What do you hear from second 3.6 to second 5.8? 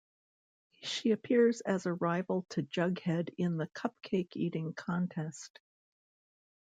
cupcake-eating contest.